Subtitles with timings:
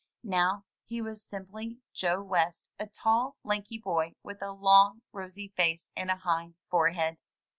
[0.23, 5.91] Now he was simply Joe West, a tall, lanky boy with a long, rosy face
[5.95, 7.19] and a high forehead.